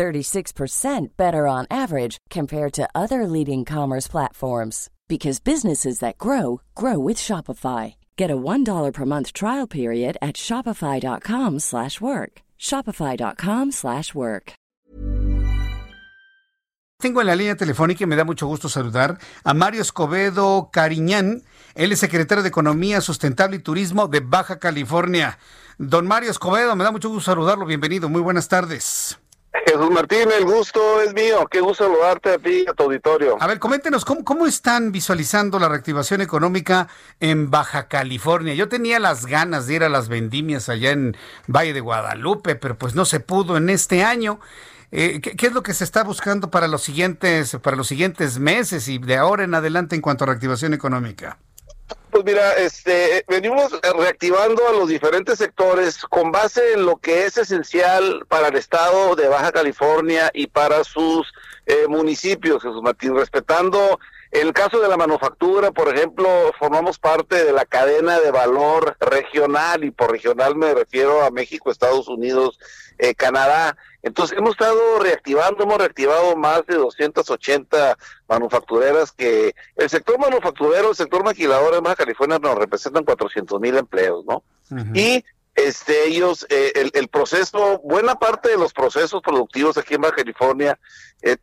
36% 0.00 1.16
better 1.18 1.46
on 1.46 1.66
average 1.70 2.16
compared 2.30 2.72
to 2.72 2.88
other 2.94 3.26
leading 3.26 3.66
commerce 3.66 4.08
platforms 4.08 4.88
because 5.08 5.40
businesses 5.40 5.98
that 5.98 6.16
grow 6.16 6.62
grow 6.74 6.98
with 6.98 7.18
Shopify. 7.18 7.94
Get 8.16 8.30
a 8.30 8.36
$1 8.36 8.92
per 8.94 9.04
month 9.04 9.32
trial 9.34 9.66
period 9.66 10.16
at 10.22 10.36
shopify.com/work. 10.36 12.32
shopify.com/work. 12.58 14.52
Tengo 17.00 17.20
en 17.22 17.26
la 17.26 17.34
línea 17.34 17.56
telefónica 17.56 18.04
y 18.04 18.06
me 18.06 18.16
da 18.16 18.24
mucho 18.24 18.46
gusto 18.46 18.68
saludar 18.68 19.18
a 19.42 19.54
Mario 19.54 19.80
Escobedo 19.82 20.70
Cariñán. 20.70 21.42
Él 21.74 21.92
es 21.92 22.00
secretario 22.00 22.42
de 22.42 22.48
Economía 22.48 23.00
Sustentable 23.00 23.56
y 23.56 23.60
Turismo 23.60 24.06
de 24.06 24.20
Baja 24.20 24.58
California. 24.58 25.38
Don 25.78 26.06
Mario 26.06 26.30
Escobedo, 26.30 26.76
me 26.76 26.84
da 26.84 26.90
mucho 26.90 27.08
gusto 27.08 27.30
saludarlo. 27.30 27.64
Bienvenido. 27.64 28.10
Muy 28.10 28.20
buenas 28.20 28.48
tardes. 28.48 29.18
Jesús 29.66 29.90
Martín, 29.90 30.28
el 30.36 30.44
gusto 30.44 31.00
es 31.02 31.12
mío. 31.12 31.46
Qué 31.50 31.60
gusto 31.60 31.84
saludarte 31.84 32.34
a 32.34 32.38
ti 32.38 32.64
a 32.68 32.72
tu 32.72 32.84
auditorio. 32.84 33.36
A 33.40 33.46
ver, 33.48 33.58
coméntenos, 33.58 34.04
¿cómo, 34.04 34.24
¿cómo 34.24 34.46
están 34.46 34.92
visualizando 34.92 35.58
la 35.58 35.68
reactivación 35.68 36.20
económica 36.20 36.88
en 37.18 37.50
Baja 37.50 37.88
California? 37.88 38.54
Yo 38.54 38.68
tenía 38.68 39.00
las 39.00 39.26
ganas 39.26 39.66
de 39.66 39.74
ir 39.74 39.84
a 39.84 39.88
las 39.88 40.08
vendimias 40.08 40.68
allá 40.68 40.92
en 40.92 41.16
Valle 41.48 41.72
de 41.72 41.80
Guadalupe, 41.80 42.54
pero 42.54 42.78
pues 42.78 42.94
no 42.94 43.04
se 43.04 43.18
pudo 43.18 43.56
en 43.56 43.70
este 43.70 44.04
año. 44.04 44.38
Eh, 44.92 45.20
¿qué, 45.20 45.36
¿qué, 45.36 45.46
es 45.48 45.52
lo 45.52 45.62
que 45.62 45.74
se 45.74 45.84
está 45.84 46.04
buscando 46.04 46.50
para 46.50 46.66
los 46.66 46.82
siguientes 46.82 47.56
para 47.62 47.76
los 47.76 47.86
siguientes 47.86 48.40
meses 48.40 48.88
y 48.88 48.98
de 48.98 49.16
ahora 49.16 49.44
en 49.44 49.54
adelante 49.54 49.94
en 49.94 50.02
cuanto 50.02 50.24
a 50.24 50.28
reactivación 50.28 50.74
económica? 50.74 51.38
Pues 52.22 52.34
mira, 52.34 52.52
este, 52.58 53.24
venimos 53.28 53.72
reactivando 53.80 54.68
a 54.68 54.72
los 54.72 54.90
diferentes 54.90 55.38
sectores 55.38 56.04
con 56.04 56.30
base 56.30 56.74
en 56.74 56.84
lo 56.84 56.98
que 56.98 57.24
es 57.24 57.38
esencial 57.38 58.26
para 58.28 58.48
el 58.48 58.56
estado 58.56 59.16
de 59.16 59.26
Baja 59.26 59.50
California 59.52 60.30
y 60.34 60.46
para 60.46 60.84
sus 60.84 61.32
eh, 61.64 61.86
municipios, 61.88 62.62
Jesús 62.62 62.82
Martín, 62.82 63.16
respetando 63.16 63.98
en 64.32 64.46
el 64.46 64.52
caso 64.52 64.78
de 64.80 64.88
la 64.88 64.96
manufactura, 64.96 65.72
por 65.72 65.94
ejemplo, 65.94 66.28
formamos 66.58 66.98
parte 66.98 67.44
de 67.44 67.52
la 67.52 67.64
cadena 67.64 68.20
de 68.20 68.30
valor 68.30 68.96
regional 69.00 69.82
y 69.82 69.90
por 69.90 70.12
regional 70.12 70.54
me 70.54 70.72
refiero 70.72 71.22
a 71.22 71.30
México, 71.30 71.70
Estados 71.70 72.06
Unidos, 72.06 72.58
eh, 72.98 73.14
Canadá. 73.14 73.76
Entonces 74.02 74.38
hemos 74.38 74.52
estado 74.52 75.00
reactivando, 75.00 75.64
hemos 75.64 75.78
reactivado 75.78 76.36
más 76.36 76.64
de 76.66 76.76
280 76.76 77.98
manufactureras 78.28 79.10
que 79.10 79.54
el 79.76 79.90
sector 79.90 80.18
manufacturero, 80.18 80.90
el 80.90 80.96
sector 80.96 81.24
maquilador 81.24 81.74
en 81.74 81.82
Baja 81.82 81.96
California 81.96 82.38
nos 82.38 82.56
representan 82.56 83.04
400 83.04 83.60
mil 83.60 83.76
empleos, 83.76 84.24
¿no? 84.26 84.44
Uh 84.70 84.76
-huh. 84.76 84.96
Y 84.96 85.24
este 85.66 86.06
ellos 86.06 86.46
eh, 86.48 86.72
el, 86.74 86.90
el, 86.94 87.08
proceso 87.08 87.80
buena 87.84 88.14
parte 88.14 88.50
de 88.50 88.56
los 88.56 88.72
procesos 88.72 89.22
productivos 89.22 89.76
aquí 89.78 89.94
en 89.94 90.00
Baja 90.02 90.16
California 90.16 90.78
eh, 91.22 91.36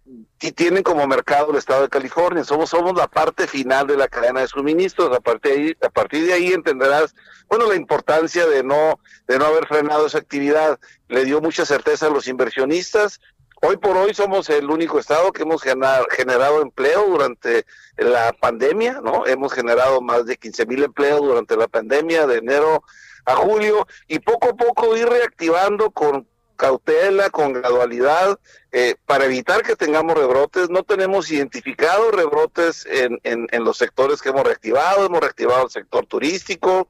tienen 0.56 0.82
como 0.82 1.06
mercado 1.06 1.52
el 1.52 1.58
estado 1.58 1.84
de 1.84 1.90
California. 1.90 2.44
Somos 2.44 2.70
somos 2.70 2.96
la 2.96 3.08
parte 3.08 3.48
final 3.48 3.86
de 3.86 3.98
la 3.98 4.08
cadena 4.08 4.42
de 4.42 4.48
suministros. 4.48 5.16
A 5.16 5.20
partir 5.20 5.52
de 5.52 5.58
ahí, 5.58 5.78
a 5.82 5.90
partir 5.90 6.26
de 6.26 6.34
ahí 6.34 6.54
entenderás 6.54 7.16
bueno 7.48 7.68
la 7.68 7.76
importancia 7.76 8.48
de 8.48 8.64
no 8.64 9.00
de 9.28 9.38
no 9.38 9.46
haber 9.46 9.68
frenado 9.68 10.08
esa 10.08 10.18
actividad. 10.18 10.80
Le 11.08 11.26
dio 11.26 11.42
mucha 11.42 11.66
certeza 11.66 12.08
a 12.08 12.10
los 12.10 12.28
inversionistas. 12.28 13.20
Hoy 13.62 13.78
por 13.78 13.98
hoy 13.98 14.14
somos 14.14 14.50
el 14.50 14.70
único 14.70 15.00
estado 15.00 15.32
que 15.32 15.42
hemos 15.42 15.64
generado 15.64 16.62
empleo 16.62 17.08
durante 17.08 17.66
la 17.98 18.32
pandemia, 18.34 19.02
¿no? 19.02 19.26
Hemos 19.26 19.52
generado 19.52 20.00
más 20.00 20.28
de 20.28 20.38
15 20.38 20.68
mil 20.68 20.84
empleos 20.84 21.22
durante 21.22 21.58
la 21.58 21.68
pandemia 21.68 22.28
de 22.28 22.38
enero 22.38 22.84
a 23.28 23.36
julio 23.36 23.86
y 24.08 24.20
poco 24.20 24.50
a 24.50 24.56
poco 24.56 24.98
ir 24.98 25.08
reactivando 25.08 25.92
con 25.92 26.26
cautela, 26.56 27.30
con 27.30 27.54
gradualidad, 27.54 28.40
eh, 28.72 28.96
para 29.06 29.26
evitar 29.26 29.62
que 29.62 29.76
tengamos 29.76 30.18
rebrotes. 30.18 30.70
No 30.70 30.84
tenemos 30.84 31.30
identificados 31.30 32.14
rebrotes 32.14 32.86
en, 32.88 33.20
en, 33.24 33.48
en 33.52 33.64
los 33.64 33.78
sectores 33.78 34.22
que 34.22 34.30
hemos 34.30 34.44
reactivado. 34.44 35.06
Hemos 35.06 35.20
reactivado 35.20 35.66
el 35.66 35.70
sector 35.70 36.06
turístico, 36.08 36.90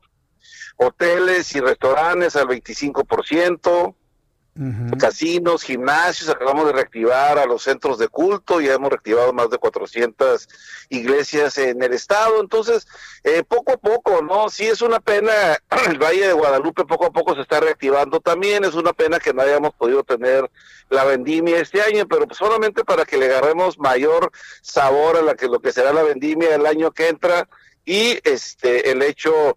hoteles 0.77 1.53
y 1.55 1.59
restaurantes 1.59 2.35
al 2.35 2.47
25%. 2.47 3.95
Casinos, 4.97 5.63
gimnasios, 5.63 6.29
acabamos 6.29 6.65
de 6.65 6.73
reactivar 6.73 7.37
a 7.37 7.45
los 7.45 7.63
centros 7.63 7.97
de 7.99 8.07
culto, 8.07 8.59
ya 8.59 8.73
hemos 8.73 8.89
reactivado 8.89 9.31
más 9.33 9.49
de 9.49 9.57
400 9.57 10.47
iglesias 10.89 11.57
en 11.57 11.81
el 11.83 11.93
estado, 11.93 12.41
entonces 12.41 12.87
eh, 13.23 13.43
poco 13.47 13.73
a 13.73 13.77
poco, 13.77 14.21
¿no? 14.21 14.49
Sí 14.49 14.65
es 14.65 14.81
una 14.81 14.99
pena, 14.99 15.31
el 15.89 15.99
Valle 15.99 16.27
de 16.27 16.33
Guadalupe 16.33 16.85
poco 16.85 17.05
a 17.05 17.11
poco 17.11 17.35
se 17.35 17.41
está 17.41 17.59
reactivando 17.59 18.19
también, 18.19 18.63
es 18.63 18.73
una 18.73 18.93
pena 18.93 19.19
que 19.19 19.33
no 19.33 19.41
hayamos 19.41 19.73
podido 19.75 20.03
tener 20.03 20.49
la 20.89 21.03
vendimia 21.03 21.59
este 21.59 21.81
año, 21.81 22.07
pero 22.07 22.25
pues 22.25 22.37
solamente 22.37 22.83
para 22.83 23.05
que 23.05 23.17
le 23.17 23.25
agarremos 23.25 23.77
mayor 23.77 24.31
sabor 24.61 25.17
a 25.17 25.21
la 25.21 25.35
que 25.35 25.47
lo 25.47 25.59
que 25.59 25.71
será 25.71 25.93
la 25.93 26.03
vendimia 26.03 26.55
el 26.55 26.65
año 26.65 26.91
que 26.91 27.09
entra 27.09 27.47
y 27.85 28.19
este 28.23 28.91
el 28.91 29.01
hecho 29.01 29.55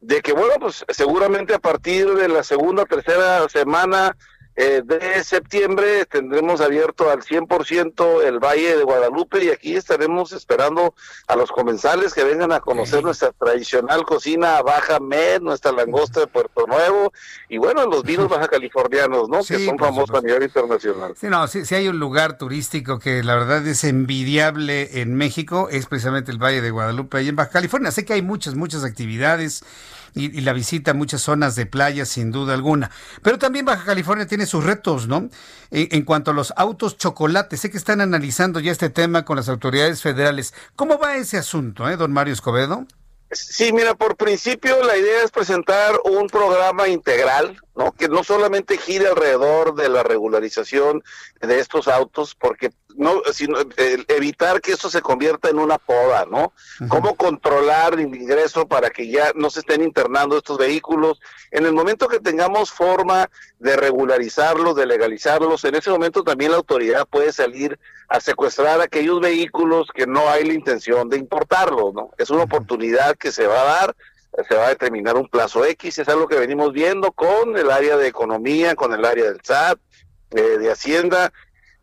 de 0.00 0.20
que 0.20 0.32
bueno, 0.32 0.54
pues 0.60 0.84
seguramente 0.88 1.54
a 1.54 1.58
partir 1.58 2.12
de 2.14 2.28
la 2.28 2.42
segunda, 2.42 2.84
tercera 2.84 3.48
semana 3.48 4.16
eh, 4.54 4.82
de 4.84 5.24
septiembre 5.24 6.04
tendremos 6.04 6.60
abierto 6.60 7.10
al 7.10 7.22
100% 7.22 8.22
el 8.22 8.38
Valle 8.38 8.76
de 8.76 8.84
Guadalupe 8.84 9.42
y 9.42 9.48
aquí 9.48 9.76
estaremos 9.76 10.32
esperando 10.32 10.94
a 11.26 11.36
los 11.36 11.50
comensales 11.50 12.12
que 12.12 12.22
vengan 12.22 12.52
a 12.52 12.60
conocer 12.60 12.98
sí. 12.98 13.04
nuestra 13.04 13.32
tradicional 13.32 14.04
cocina 14.04 14.60
baja 14.60 15.00
med, 15.00 15.40
nuestra 15.40 15.72
langosta 15.72 16.20
de 16.20 16.26
Puerto 16.26 16.66
Nuevo 16.66 17.12
y 17.48 17.56
bueno, 17.56 17.86
los 17.86 18.02
vinos 18.02 18.28
baja 18.28 18.46
californianos, 18.48 19.30
¿no? 19.30 19.42
Sí, 19.42 19.56
que 19.56 19.64
son 19.64 19.78
famosos 19.78 20.14
a 20.16 20.20
nivel 20.20 20.42
internacional. 20.42 21.14
Sí, 21.16 21.28
no, 21.28 21.48
si, 21.48 21.64
si, 21.64 21.74
hay 21.74 21.88
un 21.88 21.98
lugar 21.98 22.36
turístico 22.36 22.98
que 22.98 23.22
la 23.22 23.36
verdad 23.36 23.66
es 23.66 23.84
envidiable 23.84 25.00
en 25.00 25.14
México, 25.14 25.68
es 25.70 25.86
precisamente 25.86 26.30
el 26.30 26.38
Valle 26.38 26.60
de 26.60 26.70
Guadalupe, 26.70 27.16
ahí 27.16 27.28
en 27.28 27.36
Baja 27.36 27.50
California. 27.50 27.90
Sé 27.90 28.04
que 28.04 28.12
hay 28.12 28.22
muchas, 28.22 28.54
muchas 28.54 28.84
actividades 28.84 29.64
y, 30.14 30.36
y, 30.36 30.40
la 30.42 30.52
visita 30.52 30.92
a 30.92 30.94
muchas 30.94 31.22
zonas 31.22 31.56
de 31.56 31.66
playa, 31.66 32.04
sin 32.04 32.30
duda 32.30 32.54
alguna. 32.54 32.90
Pero 33.22 33.38
también 33.38 33.64
Baja 33.64 33.84
California 33.84 34.26
tiene 34.26 34.46
sus 34.46 34.64
retos, 34.64 35.08
¿no? 35.08 35.28
En, 35.70 35.88
en, 35.90 36.04
cuanto 36.04 36.30
a 36.30 36.34
los 36.34 36.52
autos 36.56 36.98
chocolates, 36.98 37.60
sé 37.60 37.70
que 37.70 37.78
están 37.78 38.00
analizando 38.00 38.60
ya 38.60 38.72
este 38.72 38.90
tema 38.90 39.24
con 39.24 39.36
las 39.36 39.48
autoridades 39.48 40.02
federales. 40.02 40.54
¿Cómo 40.76 40.98
va 40.98 41.16
ese 41.16 41.38
asunto, 41.38 41.88
eh, 41.88 41.96
don 41.96 42.12
Mario 42.12 42.34
Escobedo? 42.34 42.86
Sí, 43.32 43.72
mira, 43.72 43.94
por 43.94 44.16
principio 44.16 44.82
la 44.82 44.94
idea 44.94 45.22
es 45.22 45.30
presentar 45.30 45.98
un 46.04 46.26
programa 46.26 46.88
integral, 46.88 47.58
¿no? 47.74 47.92
Que 47.92 48.08
no 48.08 48.22
solamente 48.24 48.76
gire 48.76 49.08
alrededor 49.08 49.74
de 49.74 49.88
la 49.88 50.02
regularización 50.02 51.02
de 51.40 51.58
estos 51.58 51.88
autos, 51.88 52.34
porque 52.34 52.72
no, 52.96 53.22
sino 53.32 53.60
eh, 53.76 54.04
evitar 54.08 54.60
que 54.60 54.72
esto 54.72 54.90
se 54.90 55.02
convierta 55.02 55.48
en 55.48 55.58
una 55.58 55.78
poda, 55.78 56.26
¿no? 56.30 56.52
Cómo 56.88 57.16
controlar 57.16 57.94
el 57.94 58.14
ingreso 58.14 58.66
para 58.66 58.90
que 58.90 59.10
ya 59.10 59.32
no 59.34 59.50
se 59.50 59.60
estén 59.60 59.82
internando 59.82 60.36
estos 60.36 60.58
vehículos. 60.58 61.20
En 61.50 61.66
el 61.66 61.72
momento 61.72 62.08
que 62.08 62.20
tengamos 62.20 62.70
forma 62.70 63.30
de 63.58 63.76
regularizarlos, 63.76 64.76
de 64.76 64.86
legalizarlos, 64.86 65.64
en 65.64 65.74
ese 65.74 65.90
momento 65.90 66.22
también 66.22 66.52
la 66.52 66.58
autoridad 66.58 67.06
puede 67.06 67.32
salir 67.32 67.78
a 68.08 68.20
secuestrar 68.20 68.80
aquellos 68.80 69.20
vehículos 69.20 69.88
que 69.94 70.06
no 70.06 70.28
hay 70.28 70.44
la 70.44 70.54
intención 70.54 71.08
de 71.08 71.18
importarlos, 71.18 71.94
¿no? 71.94 72.10
Es 72.18 72.30
una 72.30 72.44
oportunidad 72.44 73.16
que 73.16 73.32
se 73.32 73.46
va 73.46 73.60
a 73.60 73.64
dar 73.64 73.96
se 74.48 74.54
va 74.54 74.66
a 74.66 74.70
determinar 74.70 75.16
un 75.16 75.28
plazo 75.28 75.64
X, 75.66 75.98
es 75.98 76.08
algo 76.08 76.26
que 76.26 76.38
venimos 76.38 76.72
viendo 76.72 77.12
con 77.12 77.54
el 77.56 77.70
área 77.70 77.98
de 77.98 78.08
economía, 78.08 78.74
con 78.74 78.94
el 78.94 79.04
área 79.04 79.24
del 79.24 79.42
SAT, 79.42 79.78
eh, 80.30 80.58
de 80.58 80.70
Hacienda. 80.70 81.32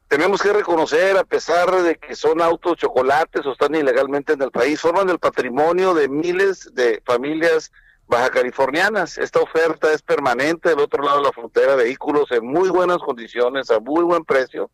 Tenemos 0.09 0.41
que 0.41 0.51
reconocer, 0.51 1.17
a 1.17 1.23
pesar 1.23 1.71
de 1.83 1.95
que 1.95 2.15
son 2.15 2.41
autos 2.41 2.77
chocolates 2.77 3.45
o 3.45 3.51
están 3.51 3.75
ilegalmente 3.75 4.33
en 4.33 4.41
el 4.41 4.50
país, 4.50 4.81
forman 4.81 5.07
el 5.09 5.19
patrimonio 5.19 5.94
de 5.94 6.09
miles 6.09 6.73
de 6.73 7.00
familias 7.06 7.71
baja 8.07 8.31
californianas. 8.31 9.19
Esta 9.19 9.39
oferta 9.39 9.94
es 9.94 10.01
permanente 10.01 10.69
del 10.69 10.79
otro 10.79 11.03
lado 11.03 11.19
de 11.19 11.25
la 11.25 11.31
frontera, 11.31 11.75
vehículos 11.75 12.31
en 12.31 12.44
muy 12.44 12.69
buenas 12.69 12.97
condiciones, 12.97 13.69
a 13.69 13.79
muy 13.79 14.03
buen 14.03 14.25
precio. 14.25 14.71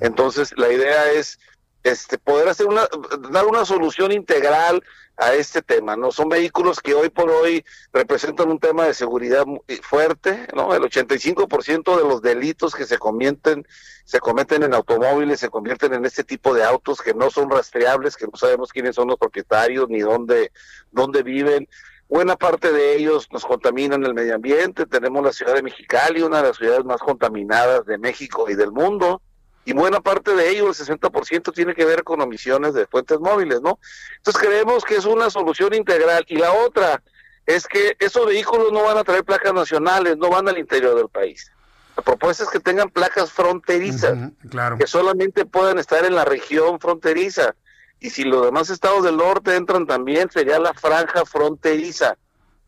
Entonces, 0.00 0.54
la 0.56 0.72
idea 0.72 1.12
es 1.12 1.38
este, 1.84 2.18
poder 2.18 2.48
hacer 2.48 2.66
una, 2.66 2.88
dar 3.30 3.46
una 3.46 3.64
solución 3.64 4.10
integral 4.10 4.82
a 5.16 5.34
este 5.34 5.62
tema, 5.62 5.96
¿no? 5.96 6.10
Son 6.10 6.28
vehículos 6.28 6.80
que 6.80 6.94
hoy 6.94 7.10
por 7.10 7.30
hoy 7.30 7.64
representan 7.92 8.50
un 8.50 8.58
tema 8.58 8.86
de 8.86 8.94
seguridad 8.94 9.44
fuerte, 9.82 10.48
¿no? 10.54 10.74
El 10.74 10.82
85% 10.82 11.96
de 11.96 12.08
los 12.08 12.22
delitos 12.22 12.74
que 12.74 12.86
se 12.86 12.98
cometen, 12.98 13.66
se 14.04 14.18
cometen 14.18 14.64
en 14.64 14.74
automóviles, 14.74 15.38
se 15.38 15.50
convierten 15.50 15.92
en 15.94 16.04
este 16.04 16.24
tipo 16.24 16.54
de 16.54 16.64
autos 16.64 17.00
que 17.00 17.14
no 17.14 17.30
son 17.30 17.50
rastreables, 17.50 18.16
que 18.16 18.26
no 18.26 18.36
sabemos 18.36 18.72
quiénes 18.72 18.96
son 18.96 19.08
los 19.08 19.18
propietarios 19.18 19.88
ni 19.88 20.00
dónde, 20.00 20.50
dónde 20.90 21.22
viven. 21.22 21.68
Buena 22.08 22.36
parte 22.36 22.72
de 22.72 22.96
ellos 22.96 23.28
nos 23.30 23.44
contaminan 23.44 24.04
el 24.04 24.14
medio 24.14 24.34
ambiente. 24.34 24.86
Tenemos 24.86 25.22
la 25.22 25.32
ciudad 25.32 25.54
de 25.54 25.62
Mexicali, 25.62 26.22
una 26.22 26.38
de 26.38 26.48
las 26.48 26.56
ciudades 26.56 26.84
más 26.84 27.00
contaminadas 27.00 27.86
de 27.86 27.98
México 27.98 28.46
y 28.48 28.54
del 28.54 28.72
mundo 28.72 29.20
y 29.64 29.72
buena 29.72 30.00
parte 30.00 30.34
de 30.34 30.50
ello, 30.50 30.68
el 30.68 30.74
60%, 30.74 31.54
tiene 31.54 31.74
que 31.74 31.84
ver 31.84 32.04
con 32.04 32.20
omisiones 32.20 32.74
de 32.74 32.86
fuentes 32.86 33.18
móviles, 33.18 33.62
¿no? 33.62 33.78
Entonces 34.16 34.42
creemos 34.42 34.84
que 34.84 34.96
es 34.96 35.06
una 35.06 35.30
solución 35.30 35.74
integral. 35.74 36.24
Y 36.28 36.36
la 36.36 36.52
otra 36.52 37.02
es 37.46 37.66
que 37.66 37.96
esos 37.98 38.26
vehículos 38.26 38.72
no 38.72 38.82
van 38.82 38.98
a 38.98 39.04
traer 39.04 39.24
placas 39.24 39.54
nacionales, 39.54 40.16
no 40.18 40.28
van 40.30 40.48
al 40.48 40.58
interior 40.58 40.94
del 40.94 41.08
país. 41.08 41.50
La 41.96 42.02
propuesta 42.02 42.44
es 42.44 42.50
que 42.50 42.60
tengan 42.60 42.90
placas 42.90 43.32
fronterizas, 43.32 44.30
claro. 44.50 44.76
que 44.76 44.86
solamente 44.86 45.46
puedan 45.46 45.78
estar 45.78 46.04
en 46.04 46.14
la 46.14 46.24
región 46.24 46.80
fronteriza. 46.80 47.54
Y 48.00 48.10
si 48.10 48.24
los 48.24 48.44
demás 48.44 48.68
estados 48.68 49.04
del 49.04 49.16
norte 49.16 49.54
entran 49.54 49.86
también, 49.86 50.30
sería 50.30 50.58
la 50.58 50.74
franja 50.74 51.24
fronteriza. 51.24 52.18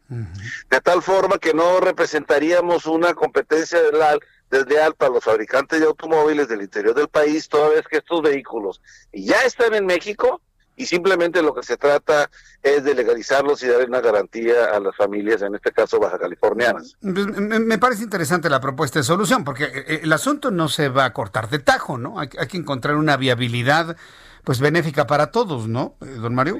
De 0.08 0.80
tal 0.80 1.02
forma 1.02 1.38
que 1.38 1.52
no 1.52 1.80
representaríamos 1.80 2.86
una 2.86 3.14
competencia 3.14 3.82
de 3.82 3.92
la 3.92 4.18
desde 4.50 4.80
alta 4.80 5.06
a 5.06 5.10
los 5.10 5.24
fabricantes 5.24 5.80
de 5.80 5.86
automóviles 5.86 6.48
del 6.48 6.62
interior 6.62 6.94
del 6.94 7.08
país, 7.08 7.48
toda 7.48 7.70
vez 7.70 7.82
que 7.88 7.96
estos 7.96 8.22
vehículos 8.22 8.80
ya 9.12 9.40
están 9.42 9.74
en 9.74 9.86
México 9.86 10.40
y 10.76 10.86
simplemente 10.86 11.42
lo 11.42 11.54
que 11.54 11.62
se 11.62 11.76
trata 11.76 12.30
es 12.62 12.84
de 12.84 12.94
legalizarlos 12.94 13.62
y 13.62 13.68
dar 13.68 13.88
una 13.88 14.00
garantía 14.00 14.66
a 14.66 14.78
las 14.78 14.94
familias, 14.94 15.40
en 15.40 15.54
este 15.54 15.72
caso 15.72 15.98
baja 15.98 16.18
californianas. 16.18 16.96
Pues, 17.00 17.26
me 17.26 17.78
parece 17.78 18.02
interesante 18.02 18.50
la 18.50 18.60
propuesta 18.60 18.98
de 18.98 19.04
solución, 19.04 19.42
porque 19.42 19.64
eh, 19.64 19.84
eh, 19.86 20.00
el 20.02 20.12
asunto 20.12 20.50
no 20.50 20.68
se 20.68 20.90
va 20.90 21.06
a 21.06 21.12
cortar 21.14 21.48
de 21.48 21.58
tajo, 21.60 21.96
¿no? 21.96 22.20
Hay, 22.20 22.28
que 22.28 22.56
encontrar 22.56 22.96
una 22.96 23.16
viabilidad 23.16 23.96
pues 24.44 24.60
benéfica 24.60 25.06
para 25.06 25.30
todos, 25.30 25.66
¿no, 25.66 25.96
eh, 26.02 26.06
don 26.06 26.34
Mario? 26.34 26.58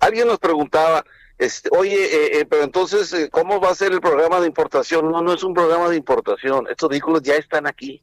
Alguien 0.00 0.26
nos 0.26 0.38
preguntaba, 0.38 1.04
este, 1.40 1.70
oye, 1.72 2.04
eh, 2.04 2.40
eh, 2.40 2.44
pero 2.44 2.64
entonces, 2.64 3.10
eh, 3.14 3.30
¿cómo 3.30 3.62
va 3.62 3.70
a 3.70 3.74
ser 3.74 3.92
el 3.92 4.02
programa 4.02 4.40
de 4.40 4.46
importación? 4.46 5.10
No, 5.10 5.22
no 5.22 5.32
es 5.32 5.42
un 5.42 5.54
programa 5.54 5.88
de 5.88 5.96
importación. 5.96 6.66
Estos 6.68 6.90
vehículos 6.90 7.22
ya 7.22 7.36
están 7.36 7.66
aquí. 7.66 8.02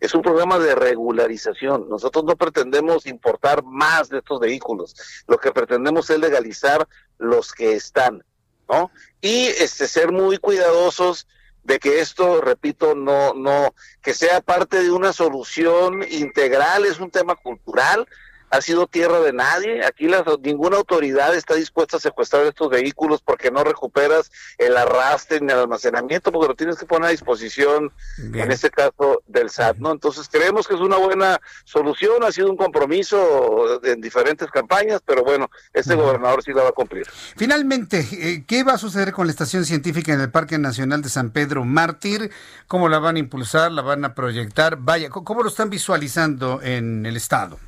Es 0.00 0.14
un 0.14 0.20
programa 0.20 0.58
de 0.58 0.74
regularización. 0.74 1.88
Nosotros 1.88 2.24
no 2.24 2.36
pretendemos 2.36 3.06
importar 3.06 3.64
más 3.64 4.10
de 4.10 4.18
estos 4.18 4.38
vehículos. 4.38 4.94
Lo 5.26 5.38
que 5.38 5.50
pretendemos 5.50 6.10
es 6.10 6.18
legalizar 6.18 6.86
los 7.16 7.52
que 7.52 7.72
están, 7.72 8.22
¿no? 8.68 8.90
Y 9.22 9.46
este, 9.46 9.88
ser 9.88 10.12
muy 10.12 10.36
cuidadosos 10.36 11.26
de 11.62 11.78
que 11.78 12.00
esto, 12.00 12.42
repito, 12.42 12.94
no, 12.94 13.32
no, 13.32 13.74
que 14.02 14.12
sea 14.12 14.42
parte 14.42 14.82
de 14.82 14.90
una 14.90 15.14
solución 15.14 16.04
integral, 16.10 16.84
es 16.84 17.00
un 17.00 17.10
tema 17.10 17.34
cultural, 17.34 18.06
ha 18.54 18.60
sido 18.60 18.86
tierra 18.86 19.20
de 19.20 19.32
nadie. 19.32 19.84
Aquí 19.84 20.08
ninguna 20.42 20.76
autoridad 20.76 21.34
está 21.34 21.54
dispuesta 21.54 21.96
a 21.96 22.00
secuestrar 22.00 22.46
estos 22.46 22.70
vehículos 22.70 23.20
porque 23.20 23.50
no 23.50 23.64
recuperas 23.64 24.30
el 24.58 24.76
arrastre 24.76 25.40
ni 25.40 25.52
el 25.52 25.58
almacenamiento, 25.58 26.30
porque 26.30 26.48
lo 26.48 26.54
tienes 26.54 26.76
que 26.76 26.86
poner 26.86 27.08
a 27.08 27.10
disposición, 27.10 27.92
en 28.18 28.50
este 28.50 28.70
caso, 28.70 29.22
del 29.26 29.50
SAT, 29.50 29.78
¿no? 29.78 29.92
Entonces 29.92 30.28
creemos 30.30 30.68
que 30.68 30.74
es 30.74 30.80
una 30.80 30.96
buena 30.98 31.40
solución, 31.64 32.22
ha 32.22 32.30
sido 32.30 32.50
un 32.50 32.56
compromiso 32.56 33.82
en 33.84 34.00
diferentes 34.00 34.48
campañas, 34.50 35.00
pero 35.04 35.24
bueno, 35.24 35.50
este 35.72 35.94
gobernador 35.94 36.42
sí 36.42 36.52
la 36.52 36.62
va 36.62 36.68
a 36.68 36.72
cumplir. 36.72 37.06
Finalmente, 37.36 38.06
eh, 38.12 38.44
¿qué 38.46 38.62
va 38.62 38.74
a 38.74 38.78
suceder 38.78 39.12
con 39.12 39.26
la 39.26 39.32
estación 39.32 39.64
científica 39.64 40.12
en 40.12 40.20
el 40.20 40.30
Parque 40.30 40.58
Nacional 40.58 41.02
de 41.02 41.08
San 41.08 41.30
Pedro 41.30 41.64
Mártir? 41.64 42.30
¿Cómo 42.68 42.88
la 42.88 42.98
van 42.98 43.16
a 43.16 43.18
impulsar? 43.18 43.72
¿La 43.72 43.82
van 43.82 44.04
a 44.04 44.14
proyectar? 44.14 44.76
Vaya, 44.76 45.10
¿cómo 45.10 45.42
lo 45.42 45.48
están 45.48 45.70
visualizando 45.70 46.62
en 46.62 47.04
el 47.04 47.16
Estado? 47.16 47.58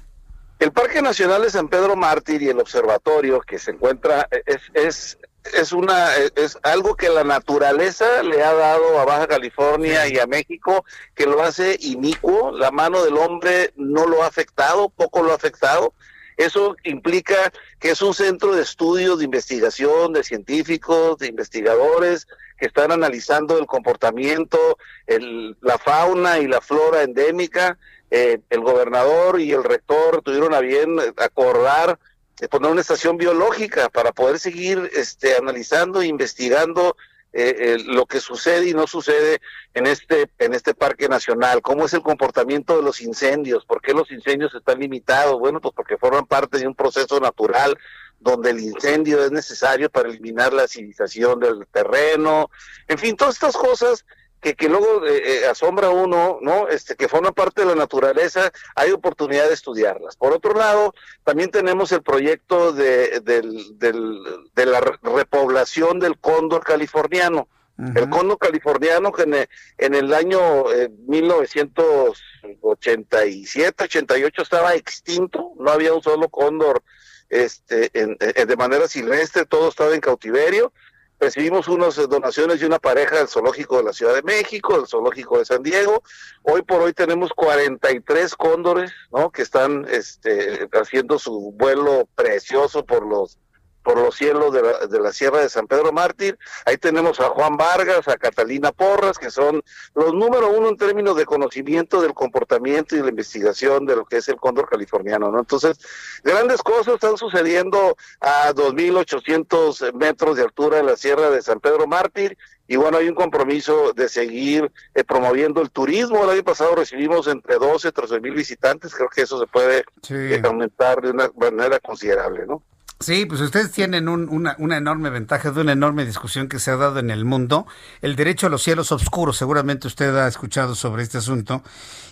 El 0.58 0.72
Parque 0.72 1.02
Nacional 1.02 1.42
de 1.42 1.50
San 1.50 1.68
Pedro 1.68 1.96
Mártir 1.96 2.40
y 2.40 2.48
el 2.48 2.58
observatorio 2.58 3.40
que 3.40 3.58
se 3.58 3.72
encuentra 3.72 4.26
es, 4.46 4.62
es, 4.72 5.18
es, 5.52 5.72
una, 5.72 6.14
es 6.16 6.58
algo 6.62 6.96
que 6.96 7.10
la 7.10 7.24
naturaleza 7.24 8.22
le 8.22 8.42
ha 8.42 8.54
dado 8.54 8.98
a 8.98 9.04
Baja 9.04 9.26
California 9.26 10.08
y 10.08 10.18
a 10.18 10.26
México, 10.26 10.86
que 11.14 11.26
lo 11.26 11.42
hace 11.42 11.76
inicuo. 11.80 12.52
La 12.52 12.70
mano 12.70 13.04
del 13.04 13.18
hombre 13.18 13.72
no 13.76 14.06
lo 14.06 14.22
ha 14.22 14.28
afectado, 14.28 14.88
poco 14.88 15.22
lo 15.22 15.32
ha 15.32 15.34
afectado. 15.34 15.92
Eso 16.38 16.76
implica 16.84 17.52
que 17.78 17.90
es 17.90 18.00
un 18.00 18.14
centro 18.14 18.54
de 18.54 18.62
estudios, 18.62 19.18
de 19.18 19.26
investigación, 19.26 20.14
de 20.14 20.24
científicos, 20.24 21.18
de 21.18 21.28
investigadores 21.28 22.26
que 22.58 22.66
están 22.66 22.92
analizando 22.92 23.58
el 23.58 23.66
comportamiento, 23.66 24.78
el, 25.06 25.56
la 25.60 25.76
fauna 25.76 26.38
y 26.38 26.46
la 26.46 26.62
flora 26.62 27.02
endémica 27.02 27.78
eh, 28.10 28.40
el 28.50 28.60
gobernador 28.60 29.40
y 29.40 29.52
el 29.52 29.64
rector 29.64 30.22
tuvieron 30.22 30.54
a 30.54 30.60
bien 30.60 30.96
acordar 31.16 31.98
de 32.40 32.48
poner 32.48 32.70
una 32.70 32.80
estación 32.80 33.16
biológica 33.16 33.88
para 33.88 34.12
poder 34.12 34.38
seguir 34.38 34.90
este, 34.94 35.36
analizando 35.36 36.02
e 36.02 36.06
investigando 36.06 36.96
eh, 37.32 37.54
eh, 37.58 37.78
lo 37.84 38.06
que 38.06 38.20
sucede 38.20 38.68
y 38.68 38.74
no 38.74 38.86
sucede 38.86 39.40
en 39.74 39.86
este 39.86 40.30
en 40.38 40.54
este 40.54 40.74
parque 40.74 41.08
nacional, 41.08 41.60
cómo 41.60 41.84
es 41.84 41.92
el 41.92 42.00
comportamiento 42.00 42.76
de 42.76 42.82
los 42.82 43.00
incendios, 43.02 43.66
por 43.66 43.82
qué 43.82 43.92
los 43.92 44.10
incendios 44.10 44.54
están 44.54 44.78
limitados, 44.78 45.38
bueno, 45.38 45.60
pues 45.60 45.74
porque 45.74 45.98
forman 45.98 46.26
parte 46.26 46.58
de 46.58 46.66
un 46.66 46.74
proceso 46.74 47.20
natural 47.20 47.76
donde 48.20 48.50
el 48.50 48.60
incendio 48.60 49.22
es 49.22 49.32
necesario 49.32 49.90
para 49.90 50.08
eliminar 50.08 50.52
la 50.52 50.62
acidización 50.62 51.40
del 51.40 51.66
terreno, 51.70 52.50
en 52.88 52.96
fin, 52.96 53.16
todas 53.16 53.34
estas 53.34 53.56
cosas 53.56 54.06
que, 54.40 54.54
que 54.54 54.68
luego 54.68 55.04
eh, 55.06 55.22
eh, 55.24 55.46
asombra 55.46 55.88
uno, 55.90 56.38
¿no? 56.40 56.68
Este, 56.68 56.96
que 56.96 57.08
forma 57.08 57.32
parte 57.32 57.62
de 57.62 57.68
la 57.68 57.74
naturaleza, 57.74 58.52
hay 58.74 58.92
oportunidad 58.92 59.48
de 59.48 59.54
estudiarlas. 59.54 60.16
Por 60.16 60.32
otro 60.32 60.54
lado, 60.54 60.94
también 61.24 61.50
tenemos 61.50 61.92
el 61.92 62.02
proyecto 62.02 62.72
de, 62.72 63.20
del, 63.20 63.78
del, 63.78 64.18
de 64.54 64.66
la 64.66 64.80
repoblación 64.80 65.98
del 65.98 66.18
cóndor 66.18 66.64
californiano. 66.64 67.48
El 67.94 68.08
cóndor 68.08 68.38
californiano 68.38 69.12
que 69.12 69.24
en, 69.24 69.46
en 69.76 69.94
el 69.94 70.14
año 70.14 70.64
1987, 71.08 73.82
eh, 73.82 73.84
88 73.84 74.42
estaba 74.42 74.74
extinto, 74.74 75.52
no 75.58 75.70
había 75.70 75.92
un 75.92 76.02
solo 76.02 76.30
cóndor 76.30 76.82
este, 77.28 77.90
en, 77.92 78.16
de 78.16 78.56
manera 78.56 78.88
silvestre, 78.88 79.44
todo 79.44 79.68
estaba 79.68 79.94
en 79.94 80.00
cautiverio 80.00 80.72
recibimos 81.18 81.68
unas 81.68 81.96
donaciones 82.08 82.60
de 82.60 82.66
una 82.66 82.78
pareja 82.78 83.16
del 83.16 83.28
zoológico 83.28 83.78
de 83.78 83.84
la 83.84 83.92
Ciudad 83.92 84.14
de 84.14 84.22
México, 84.22 84.76
del 84.76 84.86
zoológico 84.86 85.38
de 85.38 85.44
San 85.44 85.62
Diego. 85.62 86.02
Hoy 86.42 86.62
por 86.62 86.82
hoy 86.82 86.92
tenemos 86.92 87.32
43 87.34 88.34
cóndores, 88.34 88.92
¿no? 89.12 89.30
Que 89.30 89.42
están 89.42 89.86
este, 89.90 90.68
haciendo 90.72 91.18
su 91.18 91.52
vuelo 91.52 92.08
precioso 92.14 92.84
por 92.84 93.06
los 93.06 93.38
por 93.86 93.98
los 93.98 94.16
cielos 94.16 94.52
de 94.52 94.62
la, 94.62 94.86
de 94.88 94.98
la, 94.98 95.12
Sierra 95.12 95.38
de 95.38 95.48
San 95.48 95.68
Pedro 95.68 95.92
Mártir. 95.92 96.36
Ahí 96.64 96.76
tenemos 96.76 97.20
a 97.20 97.28
Juan 97.28 97.56
Vargas, 97.56 98.08
a 98.08 98.16
Catalina 98.16 98.72
Porras, 98.72 99.16
que 99.16 99.30
son 99.30 99.62
los 99.94 100.12
número 100.12 100.50
uno 100.50 100.70
en 100.70 100.76
términos 100.76 101.16
de 101.16 101.24
conocimiento 101.24 102.02
del 102.02 102.12
comportamiento 102.12 102.96
y 102.96 103.00
la 103.00 103.10
investigación 103.10 103.86
de 103.86 103.94
lo 103.94 104.04
que 104.04 104.16
es 104.16 104.28
el 104.28 104.38
cóndor 104.38 104.68
californiano, 104.68 105.30
¿no? 105.30 105.38
Entonces, 105.38 105.78
grandes 106.24 106.64
cosas 106.64 106.94
están 106.94 107.16
sucediendo 107.16 107.96
a 108.18 108.52
2.800 108.52 109.92
metros 109.92 110.36
de 110.36 110.42
altura 110.42 110.80
en 110.80 110.86
la 110.86 110.96
Sierra 110.96 111.30
de 111.30 111.40
San 111.40 111.60
Pedro 111.60 111.86
Mártir. 111.86 112.36
Y 112.66 112.74
bueno, 112.74 112.98
hay 112.98 113.08
un 113.08 113.14
compromiso 113.14 113.92
de 113.92 114.08
seguir 114.08 114.72
eh, 114.96 115.04
promoviendo 115.04 115.62
el 115.62 115.70
turismo. 115.70 116.24
El 116.24 116.30
año 116.30 116.42
pasado 116.42 116.74
recibimos 116.74 117.28
entre 117.28 117.54
12 117.54 117.86
y 117.86 117.92
13 117.92 118.20
mil 118.20 118.34
visitantes. 118.34 118.96
Creo 118.96 119.08
que 119.08 119.22
eso 119.22 119.38
se 119.38 119.46
puede 119.46 119.84
eh, 120.10 120.42
aumentar 120.44 121.00
de 121.00 121.10
una 121.12 121.30
manera 121.36 121.78
considerable, 121.78 122.46
¿no? 122.46 122.64
Sí, 122.98 123.26
pues 123.26 123.42
ustedes 123.42 123.72
tienen 123.72 124.08
una, 124.08 124.56
enorme 124.58 125.10
ventaja 125.10 125.50
de 125.50 125.60
una 125.60 125.72
enorme 125.72 126.06
discusión 126.06 126.48
que 126.48 126.58
se 126.58 126.70
ha 126.70 126.76
dado 126.76 126.98
en 126.98 127.10
el 127.10 127.26
mundo. 127.26 127.66
El 128.00 128.16
derecho 128.16 128.46
a 128.46 128.50
los 128.50 128.62
cielos 128.62 128.90
oscuros, 128.90 129.36
seguramente 129.36 129.86
usted 129.86 130.16
ha 130.16 130.26
escuchado 130.26 130.74
sobre 130.74 131.02
este 131.02 131.18
asunto. 131.18 131.62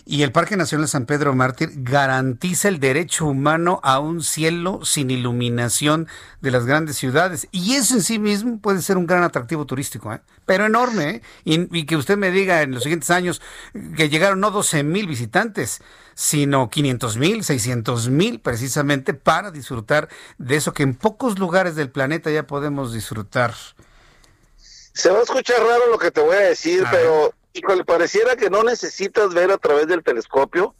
Y 0.05 0.21
el 0.21 0.31
Parque 0.31 0.55
Nacional 0.55 0.87
San 0.87 1.07
Pedro 1.07 1.33
Mártir 1.33 1.71
garantiza 1.77 2.67
el 2.67 2.79
derecho 2.79 3.25
humano 3.25 3.79
a 3.81 3.97
un 3.99 4.21
cielo 4.21 4.81
sin 4.83 5.09
iluminación 5.09 6.07
de 6.41 6.51
las 6.51 6.67
grandes 6.67 6.97
ciudades. 6.97 7.47
Y 7.51 7.73
eso 7.73 7.95
en 7.95 8.03
sí 8.03 8.19
mismo 8.19 8.59
puede 8.59 8.83
ser 8.83 8.97
un 8.97 9.07
gran 9.07 9.23
atractivo 9.23 9.65
turístico, 9.65 10.13
¿eh? 10.13 10.21
pero 10.45 10.67
enorme. 10.67 11.09
¿eh? 11.09 11.21
Y, 11.45 11.79
y, 11.79 11.85
que 11.87 11.97
usted 11.97 12.15
me 12.15 12.29
diga 12.29 12.61
en 12.61 12.75
los 12.75 12.83
siguientes 12.83 13.09
años 13.09 13.41
que 13.97 14.09
llegaron 14.09 14.39
no 14.39 14.51
12 14.51 14.83
mil 14.83 15.07
visitantes, 15.07 15.81
sino 16.15 16.69
500 16.69 17.17
mil, 17.17 17.43
600 17.43 18.09
mil 18.09 18.39
precisamente 18.39 19.13
para 19.13 19.51
disfrutar 19.51 20.07
de 20.37 20.55
eso 20.55 20.73
que 20.75 20.83
en 20.83 20.93
pocos 20.93 21.39
lugares 21.39 21.75
del 21.75 21.89
planeta 21.89 22.29
ya 22.29 22.45
podemos 22.45 22.93
disfrutar. 22.93 23.55
Se 24.57 25.09
va 25.09 25.19
a 25.19 25.23
escuchar 25.23 25.59
raro 25.59 25.89
lo 25.89 25.97
que 25.97 26.11
te 26.11 26.21
voy 26.21 26.35
a 26.35 26.41
decir, 26.41 26.83
pero 26.91 27.33
híjole, 27.53 27.83
pareciera 27.83 28.35
que 28.35 28.51
no 28.51 28.61
necesitas 28.61 29.33
ver 29.33 29.51
a 29.51 29.57
través 29.57 29.87
del 29.87 30.03
telescopio 30.03 30.75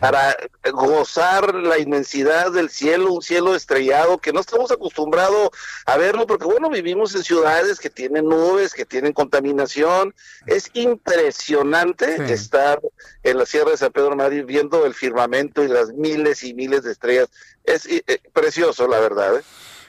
para 0.00 0.34
gozar 0.72 1.54
la 1.54 1.78
inmensidad 1.78 2.50
del 2.52 2.70
cielo, 2.70 3.12
un 3.12 3.22
cielo 3.22 3.54
estrellado 3.54 4.18
que 4.18 4.32
no 4.32 4.40
estamos 4.40 4.70
acostumbrados 4.70 5.50
a 5.84 5.96
verlo, 5.98 6.26
porque 6.26 6.46
bueno, 6.46 6.70
vivimos 6.70 7.14
en 7.14 7.22
ciudades 7.22 7.78
que 7.78 7.90
tienen 7.90 8.26
nubes, 8.26 8.72
que 8.72 8.86
tienen 8.86 9.12
contaminación. 9.12 10.14
Es 10.46 10.70
impresionante 10.72 12.32
estar 12.32 12.80
en 13.22 13.38
la 13.38 13.46
Sierra 13.46 13.72
de 13.72 13.76
San 13.76 13.92
Pedro 13.92 14.16
Madrid 14.16 14.44
viendo 14.46 14.86
el 14.86 14.94
firmamento 14.94 15.62
y 15.62 15.68
las 15.68 15.92
miles 15.92 16.42
y 16.44 16.54
miles 16.54 16.82
de 16.84 16.92
estrellas. 16.92 17.28
Es 17.64 17.86
eh, 17.86 18.02
precioso, 18.32 18.88
la 18.88 19.00
verdad. 19.00 19.36
¿eh? 19.36 19.42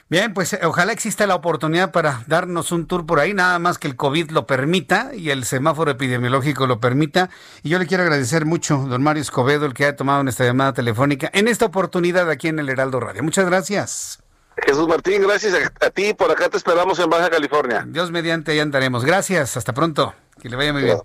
Bien, 0.08 0.34
pues 0.34 0.52
eh, 0.52 0.60
ojalá 0.62 0.92
exista 0.92 1.26
la 1.26 1.34
oportunidad 1.34 1.90
para 1.90 2.22
darnos 2.28 2.70
un 2.70 2.86
tour 2.86 3.06
por 3.06 3.18
ahí, 3.18 3.34
nada 3.34 3.58
más 3.58 3.76
que 3.76 3.88
el 3.88 3.96
COVID 3.96 4.30
lo 4.30 4.46
permita 4.46 5.10
y 5.12 5.30
el 5.30 5.44
semáforo 5.44 5.90
epidemiológico 5.90 6.68
lo 6.68 6.78
permita. 6.78 7.28
Y 7.64 7.70
yo 7.70 7.80
le 7.80 7.86
quiero 7.86 8.04
agradecer 8.04 8.44
mucho, 8.44 8.76
don 8.88 9.02
Mario 9.02 9.22
Escobedo, 9.22 9.66
el 9.66 9.74
que 9.74 9.86
ha 9.86 9.96
tomado 9.96 10.22
esta 10.28 10.44
llamada 10.44 10.72
telefónica 10.74 11.28
en 11.34 11.48
esta 11.48 11.66
oportunidad 11.66 12.30
aquí 12.30 12.46
en 12.46 12.60
el 12.60 12.68
Heraldo 12.68 13.00
Radio. 13.00 13.24
Muchas 13.24 13.46
gracias. 13.46 14.22
Jesús 14.64 14.86
Martín, 14.86 15.22
gracias 15.22 15.54
a, 15.80 15.90
ti. 15.90 16.14
Por 16.14 16.30
acá 16.30 16.48
te 16.48 16.56
esperamos 16.56 16.98
en 17.00 17.10
Baja 17.10 17.28
California. 17.28 17.84
Dios 17.86 18.10
mediante, 18.10 18.54
ya 18.54 18.62
andaremos. 18.62 19.04
Gracias. 19.04 19.56
Hasta 19.56 19.74
pronto. 19.74 20.14
Que 20.40 20.48
le 20.48 20.56
vaya 20.56 20.72
muy 20.72 20.82
bien. 20.82 20.98